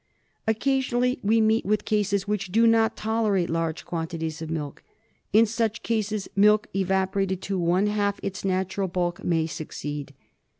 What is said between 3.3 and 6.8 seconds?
large quantities of milk. In such cases milk